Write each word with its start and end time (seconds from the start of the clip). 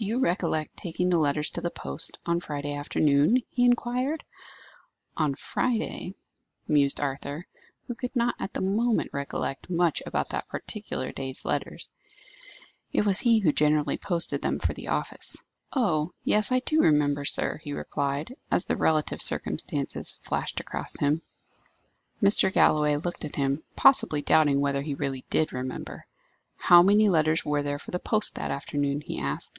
"Do 0.00 0.04
you 0.04 0.20
recollect 0.20 0.76
taking 0.76 1.10
the 1.10 1.18
letters 1.18 1.50
to 1.50 1.60
the 1.60 1.72
post, 1.72 2.18
on 2.24 2.38
Friday 2.38 2.72
afternoon?" 2.72 3.42
he 3.50 3.64
inquired. 3.64 4.22
"On 5.16 5.34
Friday?" 5.34 6.14
mused 6.68 7.00
Arthur, 7.00 7.48
who 7.88 7.96
could 7.96 8.14
not 8.14 8.36
at 8.38 8.52
the 8.54 8.60
moment 8.60 9.10
recollect 9.12 9.68
much 9.68 10.00
about 10.06 10.28
that 10.30 10.46
particular 10.46 11.10
day's 11.10 11.44
letters; 11.44 11.90
it 12.92 13.04
was 13.04 13.18
he 13.18 13.40
who 13.40 13.50
generally 13.50 13.98
posted 13.98 14.40
them 14.40 14.60
for 14.60 14.72
the 14.72 14.86
office. 14.86 15.36
"Oh 15.72 16.12
yes, 16.22 16.52
I 16.52 16.60
do 16.60 16.80
remember, 16.80 17.24
sir," 17.24 17.56
he 17.64 17.72
replied, 17.72 18.36
as 18.52 18.66
the 18.66 18.76
relative 18.76 19.20
circumstances 19.20 20.14
flashed 20.22 20.60
across 20.60 20.96
him. 20.98 21.22
Mr. 22.22 22.52
Galloway 22.52 22.94
looked 22.94 23.24
at 23.24 23.34
him, 23.34 23.64
possibly 23.74 24.22
doubting 24.22 24.60
whether 24.60 24.82
he 24.82 24.94
really 24.94 25.24
did 25.28 25.52
remember. 25.52 26.06
"How 26.54 26.82
many 26.84 27.08
letters 27.08 27.44
were 27.44 27.64
there 27.64 27.80
for 27.80 27.90
the 27.90 27.98
post 27.98 28.36
that 28.36 28.52
afternoon?" 28.52 29.00
he 29.00 29.18
asked. 29.18 29.58